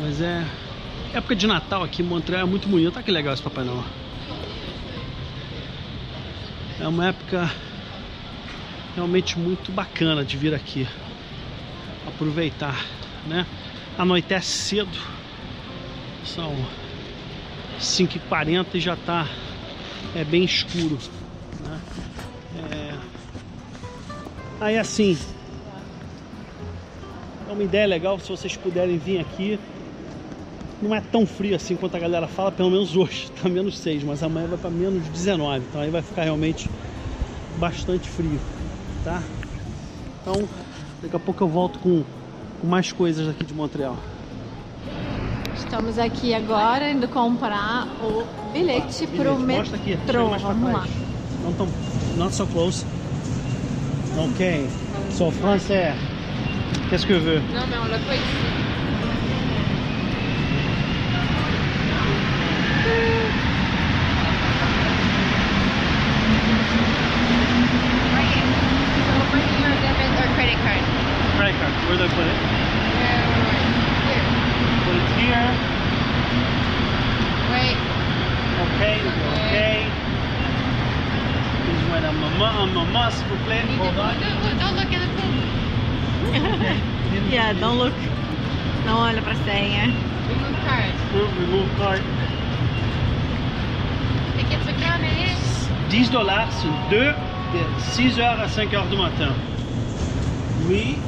Mas 0.00 0.20
é. 0.20 0.46
Época 1.12 1.34
de 1.34 1.46
Natal 1.46 1.82
aqui 1.82 2.02
em 2.02 2.04
Montreal 2.04 2.42
é 2.42 2.44
muito 2.44 2.68
bonito. 2.68 2.94
Olha 2.94 3.02
que 3.02 3.10
legal 3.10 3.34
esse 3.34 3.42
Papai 3.42 3.64
Noel. 3.64 3.84
É 6.80 6.86
uma 6.86 7.08
época 7.08 7.50
realmente 8.94 9.36
muito 9.36 9.72
bacana 9.72 10.24
de 10.24 10.36
vir 10.36 10.54
aqui. 10.54 10.86
Aproveitar, 12.06 12.84
né? 13.26 13.44
Anoitece 13.98 14.46
cedo. 14.46 14.98
São 16.24 16.54
5h40 17.80 18.66
e 18.74 18.80
já 18.80 18.94
tá 18.94 19.26
é 20.14 20.24
bem 20.24 20.44
escuro. 20.44 20.98
Né? 21.64 21.80
É... 22.70 22.94
Aí 24.60 24.78
assim, 24.78 25.16
é 27.48 27.52
uma 27.52 27.62
ideia 27.62 27.86
legal 27.86 28.18
se 28.18 28.28
vocês 28.28 28.56
puderem 28.56 28.98
vir 28.98 29.20
aqui. 29.20 29.58
Não 30.80 30.94
é 30.94 31.00
tão 31.00 31.26
frio 31.26 31.56
assim 31.56 31.74
quanto 31.74 31.96
a 31.96 31.98
galera 31.98 32.28
fala, 32.28 32.52
pelo 32.52 32.70
menos 32.70 32.94
hoje, 32.96 33.30
tá 33.42 33.48
menos 33.48 33.78
6, 33.78 34.04
mas 34.04 34.22
amanhã 34.22 34.46
vai 34.46 34.58
para 34.58 34.70
menos 34.70 35.08
19, 35.08 35.64
então 35.68 35.80
aí 35.80 35.90
vai 35.90 36.02
ficar 36.02 36.22
realmente 36.22 36.70
bastante 37.58 38.08
frio, 38.08 38.38
tá? 39.02 39.20
Então, 40.22 40.48
daqui 41.02 41.16
a 41.16 41.18
pouco 41.18 41.42
eu 41.42 41.48
volto 41.48 41.80
com, 41.80 42.04
com 42.60 42.66
mais 42.66 42.92
coisas 42.92 43.28
aqui 43.28 43.44
de 43.44 43.52
Montreal. 43.54 43.96
Estamos 45.58 45.98
aqui 45.98 46.34
agora 46.34 46.90
indo 46.90 47.08
comprar 47.08 47.86
o 48.02 48.24
bilhete 48.52 49.06
pro 49.08 49.34
Bilhete, 49.34 49.58
mostra 49.58 49.76
aqui, 49.76 49.90
chega 49.90 50.02
metrô. 50.04 50.28
Vamos 50.38 50.72
lá. 50.72 50.86
Não 51.44 51.52
tão, 51.52 51.68
not 52.16 52.34
so 52.34 52.46
close. 52.46 52.86
Ok. 54.16 54.68
Sou 55.12 55.30
français. 55.30 55.94
Qu'est-ce 56.88 57.06
que 57.06 57.14
veut? 57.14 57.42
Non, 57.52 57.66
mais 57.66 57.80
on 57.80 57.88
l'a 57.88 57.98
pas 57.98 58.14
ici. 58.14 58.22
Right 68.14 68.28
here. 68.34 68.48
So 69.06 69.14
bring 69.30 69.48
your 69.60 69.74
debit 69.84 70.10
or 70.18 70.28
credit 70.34 70.58
card. 70.64 70.82
Credit 71.36 71.56
card. 71.60 71.72
Where 71.88 71.98
do 71.98 72.04
I 72.04 72.08
put 72.08 72.26
it? 72.26 72.67
Ok. 79.06 79.14
Ok. 79.14 79.54
Please 81.64 81.84
wait 81.92 82.04
a 82.04 82.12
moment, 82.12 82.62
un 82.62 82.66
moment, 82.72 83.10
s'il 83.10 83.26
vous 83.28 83.42
plaît. 83.46 83.64
Hold 83.78 83.98
on. 83.98 84.14
Don't, 84.18 84.58
don't 84.58 84.76
look 84.76 84.92
at 84.92 85.00
the 85.00 85.10
phone. 85.16 86.76
Yeah, 87.30 87.52
don't 87.54 87.78
look. 87.78 87.94
Não 88.86 88.98
olha 89.00 89.20
pra 89.20 89.34
senha. 89.44 89.84
Remove 90.28 90.56
card. 90.66 90.92
Remove 91.38 91.68
card. 91.78 92.02
Tickets 94.36 94.66
are 94.66 94.74
coming. 94.80 95.36
10 95.90 96.10
dollars 96.10 96.48
sur 96.60 96.70
2 96.90 97.14
de 97.52 97.60
6h 97.94 98.20
à 98.22 98.46
5h 98.46 98.88
du 98.88 98.96
matin. 98.96 99.32
Oui. 100.68 100.98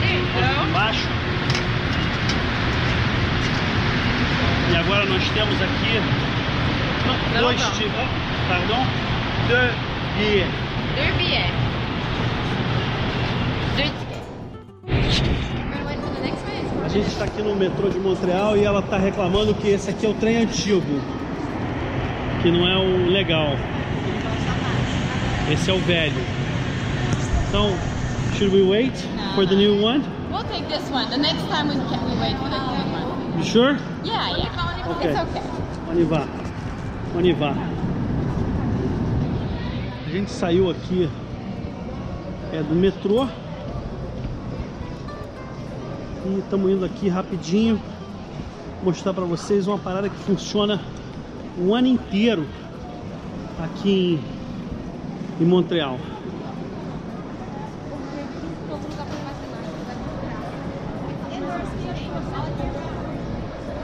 There 0.00 0.14
you 0.14 0.24
go. 0.34 0.62
Embaixo. 0.68 1.21
Agora 4.92 5.06
nós 5.06 5.26
temos 5.30 5.54
aqui 5.54 6.00
não, 7.06 7.40
dois 7.40 7.62
tipos. 7.78 7.92
Pardon? 8.46 8.84
For 16.02 16.10
the 16.12 16.20
next 16.20 16.44
one. 16.44 16.84
A 16.84 16.88
gente 16.88 17.06
está 17.06 17.24
aqui 17.24 17.40
no 17.40 17.54
metrô 17.54 17.88
de 17.88 17.98
Montreal 17.98 18.54
e 18.56 18.64
ela 18.64 18.80
está 18.80 18.98
reclamando 18.98 19.54
que 19.54 19.68
esse 19.68 19.88
aqui 19.88 20.04
é 20.04 20.10
o 20.10 20.14
trem 20.14 20.42
antigo, 20.42 21.00
que 22.42 22.50
não 22.50 22.68
é 22.68 22.76
o 22.76 23.06
legal. 23.10 23.56
Esse 25.50 25.70
é 25.70 25.72
o 25.72 25.78
velho. 25.78 26.22
Então, 27.48 27.74
should 28.36 28.54
we 28.54 28.62
wait 28.62 28.92
for 29.34 29.46
the 29.46 29.54
new 29.54 29.82
one? 29.82 30.04
We'll 30.30 30.44
take 30.44 30.66
this 30.66 30.90
one. 30.90 31.08
The 31.08 31.16
next 31.16 31.48
time 31.48 31.68
we 31.68 31.76
can 31.76 32.04
we 32.10 32.20
wait 32.20 32.36
for 32.36 32.50
the 32.50 32.58
new 32.58 32.72
one. 32.76 32.91
You 33.42 33.48
sure? 33.48 33.78
Yeah, 34.04 34.36
yeah. 34.36 34.94
Okay. 34.96 35.10
It's 35.10 35.18
okay. 35.18 36.04
Va. 37.34 37.56
A 40.06 40.10
gente 40.10 40.30
saiu 40.30 40.70
aqui 40.70 41.10
é 42.52 42.62
do 42.62 42.72
metrô. 42.76 43.26
E 46.24 46.38
estamos 46.38 46.70
indo 46.70 46.84
aqui 46.84 47.08
rapidinho 47.08 47.82
mostrar 48.80 49.12
para 49.12 49.24
vocês 49.24 49.66
uma 49.66 49.78
parada 49.78 50.08
que 50.08 50.16
funciona 50.18 50.80
o 51.58 51.74
ano 51.74 51.88
inteiro 51.88 52.46
aqui 53.60 54.20
em, 55.40 55.44
em 55.44 55.46
Montreal. 55.48 55.98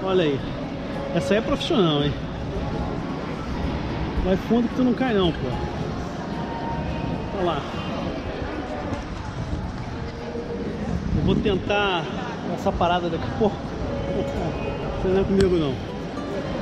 Olha 0.08 0.24
aí. 0.24 0.40
Essa 1.14 1.34
aí 1.34 1.38
é 1.38 1.42
profissional, 1.42 2.02
hein? 2.02 2.14
Vai 4.24 4.36
fundo 4.38 4.66
que 4.66 4.74
tu 4.74 4.82
não 4.82 4.94
cai 4.94 5.12
não, 5.12 5.30
pô. 5.30 5.46
Olha 7.36 7.44
lá. 7.44 7.62
Eu 11.14 11.22
vou 11.24 11.34
tentar 11.34 12.06
essa 12.54 12.72
parada 12.72 13.10
daqui 13.10 13.26
pouco. 13.38 13.54
Você 15.02 15.08
não 15.08 15.20
é 15.20 15.24
comigo 15.24 15.58
não. 15.58 15.74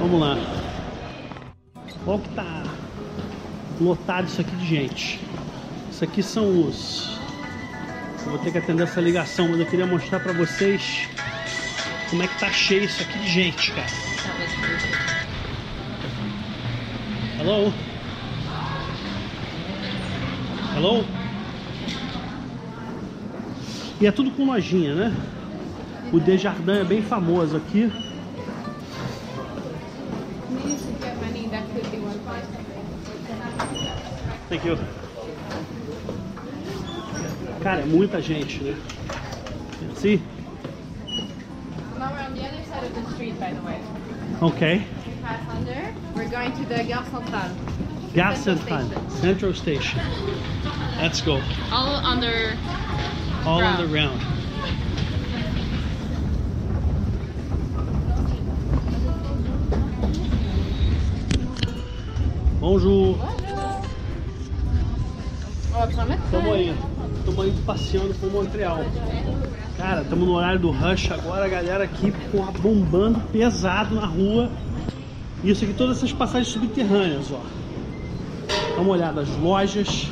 Vamos 0.01 0.21
lá. 0.21 0.37
Olha 2.05 2.19
que 2.19 2.29
tá 2.31 2.65
lotado 3.81 4.27
isso 4.27 4.41
aqui 4.41 4.57
de 4.57 4.67
gente. 4.67 5.21
Isso 5.89 6.03
aqui 6.03 6.21
são 6.21 6.67
os. 6.67 7.17
Eu 8.25 8.33
vou 8.33 8.39
ter 8.41 8.51
que 8.51 8.59
atender 8.59 8.83
essa 8.83 9.01
ligação, 9.01 9.47
mas 9.49 9.61
eu 9.61 9.67
queria 9.67 9.87
mostrar 9.87 10.19
pra 10.19 10.33
vocês 10.33 11.09
como 12.11 12.23
é 12.23 12.27
que 12.27 12.39
tá 12.39 12.51
cheio 12.51 12.85
isso 12.85 13.03
aqui 13.03 13.19
de 13.19 13.29
gente, 13.29 13.73
cara. 13.73 13.87
Hello? 17.39 17.73
Hello? 20.75 21.05
E 24.01 24.07
é 24.07 24.13
tudo 24.13 24.31
com 24.31 24.47
lojinha, 24.47 24.95
né? 24.95 25.17
O 26.13 26.21
Desjardins 26.21 26.69
é 26.69 26.85
bem 26.85 27.03
famoso 27.03 27.57
aqui. 27.57 27.91
Thank 34.49 34.65
you. 34.65 34.79
Cara, 37.63 37.81
é 37.81 37.85
muita 37.85 38.23
gente, 38.23 38.63
né? 38.63 38.77
Merci. 39.83 40.23
Now 41.99 42.13
we're 42.13 42.23
on 42.23 42.35
the 42.35 42.47
other 42.47 42.63
side 42.65 42.85
of 42.85 42.95
the 42.95 43.11
street, 43.13 43.35
by 43.41 43.53
the 43.53 43.61
way. 44.41 44.49
Ok. 44.49 44.83
Pass 45.23 45.49
under. 45.51 45.95
We're 46.15 46.29
going 46.29 46.53
to 46.53 46.65
the 46.67 46.85
Gare 46.85 47.05
Centrale. 47.11 47.55
Gare 48.15 48.37
Central 48.37 48.69
Centrale, 48.77 49.01
Station. 49.01 49.21
Central 49.21 49.55
Station. 49.55 50.01
Let's 51.01 51.21
go. 51.21 51.41
All 51.73 51.97
under. 52.07 52.57
All 53.45 53.61
Round. 53.61 53.79
the 53.79 53.95
round. 53.95 54.21
Bonjour. 62.61 63.19
Pra 65.71 66.05
metade. 66.05 66.31
Tamo 66.31 66.53
aí. 66.53 66.75
Tamo 67.25 67.43
aí 67.43 67.53
passeando 67.65 68.15
por 68.15 68.33
Montreal. 68.33 68.79
Cara, 69.77 70.01
estamos 70.01 70.27
no 70.27 70.35
horário 70.35 70.59
do 70.59 70.71
rush 70.71 71.11
agora, 71.13 71.45
a 71.45 71.49
galera 71.49 71.85
aqui 71.85 72.11
porra, 72.33 72.51
bombando 72.53 73.21
pesado 73.31 73.95
na 73.95 74.07
rua. 74.07 74.51
Isso 75.45 75.65
aqui, 75.65 75.75
todas 75.75 75.99
essas 75.99 76.13
passagens 76.13 76.49
subterrâneas, 76.49 77.31
ó. 77.31 77.41
Dá 78.75 78.81
uma 78.81 78.93
olhada, 78.93 79.21
as 79.21 79.29
lojas. 79.37 80.09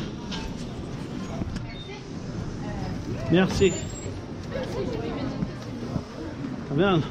Merci. 3.30 3.72
Tá 6.68 6.74
vendo? 6.74 7.04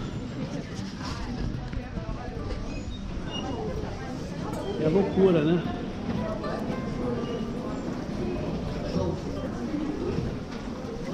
É 4.80 4.90
loucura, 4.90 5.44
né? 5.44 5.64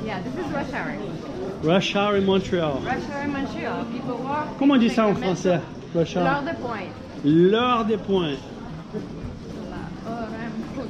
Yeah, 0.03 0.21
this 0.21 0.33
is 0.33 0.51
rush 0.51 0.73
hour. 0.73 1.08
Rush 1.63 1.93
hour 1.93 2.15
em 2.15 2.21
Montreal. 2.21 2.79
Rush 2.79 3.09
hour 3.09 3.23
in 3.23 3.33
Montreal. 3.33 3.85
People 3.91 4.17
walk. 4.23 4.57
Como 4.57 4.75
on 4.75 4.77
dit 4.77 4.89
ça 4.89 5.05
en 5.05 5.15
français? 5.15 5.59
Rush 5.93 6.15
L'heure 6.15 6.25
hour. 6.25 6.43
L'heure 7.25 7.85
des 7.85 7.97
points. 7.97 8.37
Horaire 10.05 10.51
pointe. 10.73 10.89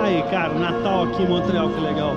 Aí, 0.00 0.22
cara, 0.30 0.54
Natal 0.54 1.04
aqui 1.04 1.22
em 1.24 1.28
Montreal, 1.28 1.68
que 1.70 1.80
legal. 1.80 2.14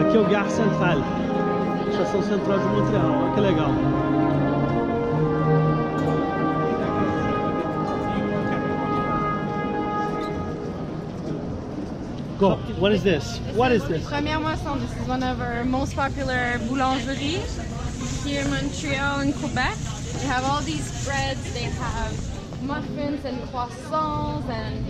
Aqui 0.00 0.16
é 0.16 0.20
o 0.20 0.24
Gare 0.28 0.50
Central, 0.50 0.98
estação 1.90 2.22
central 2.22 2.58
de 2.58 2.66
Montreal. 2.66 3.22
Olha 3.22 3.34
que 3.34 3.40
legal. 3.40 4.03
What 12.78 12.92
is 12.92 13.02
this? 13.04 13.38
What 13.54 13.70
is 13.72 13.86
this? 13.86 14.04
Première 14.04 14.40
moisson. 14.40 14.80
This 14.80 14.90
is 15.00 15.06
one 15.06 15.22
of 15.22 15.40
our 15.40 15.64
most 15.64 15.94
popular 15.94 16.58
boulangeries 16.68 17.54
here 18.24 18.42
in 18.42 18.50
Montreal 18.50 19.20
and 19.20 19.34
Quebec. 19.36 19.76
They 20.14 20.26
have 20.26 20.44
all 20.44 20.60
these 20.60 20.90
breads. 21.04 21.40
They 21.54 21.70
have 21.70 22.12
muffins 22.62 23.24
and 23.24 23.40
croissants 23.48 24.48
and 24.48 24.84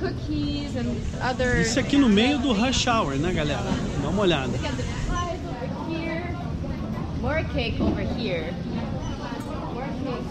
cookies 0.00 0.74
and 0.76 1.00
other. 1.20 1.60
Isso 1.60 1.78
aqui 1.80 1.98
no 1.98 2.08
meio 2.08 2.38
do 2.38 2.54
rush 2.54 2.86
hour, 2.88 3.14
né, 3.16 3.32
galera? 3.32 3.62
Dá 4.02 4.08
uma 4.08 4.22
olhada. 4.22 4.48
Look 4.48 4.64
at 4.64 4.76
the 4.76 4.84
pies 5.06 5.38
over 5.44 5.90
here. 5.90 6.34
More 7.20 7.44
cake 7.52 7.78
over 7.80 8.00
here. 8.00 8.54
More 9.74 9.86
cake 10.02 10.24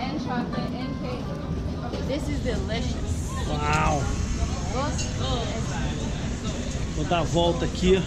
and 0.00 0.20
chocolate 0.20 0.72
and 0.74 0.92
cake. 1.00 2.08
This 2.08 2.28
is 2.28 2.40
delicious. 2.40 3.30
Uau! 3.48 4.02
Gostoso. 4.74 5.63
Vou 6.96 7.04
dar 7.06 7.18
a 7.18 7.22
volta 7.24 7.64
aqui. 7.64 8.00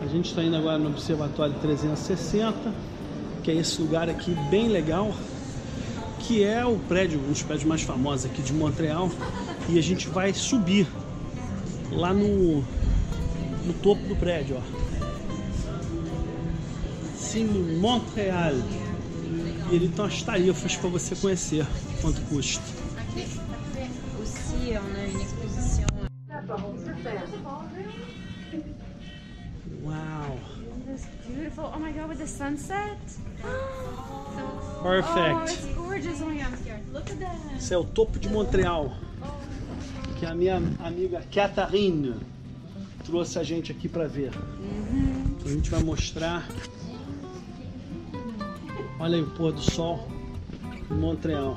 A 0.00 0.06
gente 0.06 0.30
está 0.30 0.42
indo 0.42 0.56
agora 0.56 0.76
no 0.76 0.88
Observatório 0.88 1.54
360, 1.62 2.74
que 3.44 3.52
é 3.52 3.54
esse 3.54 3.80
lugar 3.80 4.08
aqui 4.08 4.34
bem 4.50 4.68
legal, 4.68 5.14
que 6.18 6.42
é 6.42 6.66
o 6.66 6.76
prédio, 6.80 7.20
um 7.20 7.28
dos 7.28 7.44
prédios 7.44 7.68
mais 7.68 7.82
famosos 7.82 8.26
aqui 8.26 8.42
de 8.42 8.52
Montreal, 8.52 9.08
e 9.68 9.78
a 9.78 9.82
gente 9.82 10.08
vai 10.08 10.34
subir 10.34 10.88
lá 11.92 12.12
no, 12.12 12.64
no 13.64 13.72
topo 13.80 14.02
do 14.08 14.16
prédio, 14.16 14.56
ó. 14.56 14.79
Sim, 17.30 17.78
Montreal. 17.78 18.54
E 19.70 19.74
ele 19.76 19.88
tem 19.88 20.04
umas 20.04 20.20
tarifas 20.20 20.74
para 20.74 20.88
você 20.88 21.14
conhecer 21.14 21.64
quanto 22.02 22.20
custa. 22.22 22.60
Uau! 29.84 30.38
This 30.86 31.06
beautiful. 31.28 31.72
Oh 31.72 31.78
my 31.78 31.92
god, 31.92 32.08
with 32.08 32.18
the 32.18 32.26
sunset. 32.26 32.98
Oh, 33.44 34.82
Perfect. 34.82 35.52
it's 35.52 35.74
gorgeous. 35.76 36.20
Oh 36.20 36.26
my 36.26 36.34
god, 36.34 36.46
I'm 36.46 36.56
scared. 36.56 36.82
Look 36.92 37.08
at 37.12 37.20
that. 37.20 37.56
Esse 37.56 37.72
é 37.72 37.78
o 37.78 37.84
topo 37.84 38.18
de 38.18 38.28
Montreal. 38.28 38.92
Que 40.18 40.26
a 40.26 40.34
minha 40.34 40.56
amiga 40.80 41.22
Catherine 41.32 42.16
trouxe 43.04 43.38
a 43.38 43.44
gente 43.44 43.70
aqui 43.70 43.88
para 43.88 44.08
ver. 44.08 44.32
Então 45.38 45.46
a 45.46 45.54
gente 45.54 45.70
vai 45.70 45.80
mostrar. 45.80 46.48
Olha 49.00 49.16
aí 49.16 49.22
o 49.22 49.30
pôr 49.30 49.50
do 49.50 49.62
sol 49.62 50.06
em 50.90 50.94
Montreal. 50.94 51.56